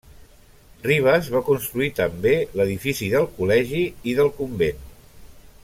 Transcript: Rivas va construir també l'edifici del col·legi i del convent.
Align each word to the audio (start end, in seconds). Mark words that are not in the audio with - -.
Rivas 0.85 1.27
va 1.33 1.41
construir 1.49 1.89
també 1.99 2.33
l'edifici 2.61 3.11
del 3.13 3.29
col·legi 3.37 3.85
i 4.13 4.17
del 4.21 4.33
convent. 4.43 4.85